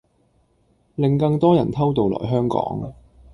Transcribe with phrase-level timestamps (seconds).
[0.95, 2.91] 令更多人偷渡來香港